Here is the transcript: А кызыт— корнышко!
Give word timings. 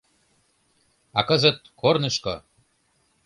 А 1.17 1.21
кызыт— 1.27 1.59
корнышко! 1.81 2.35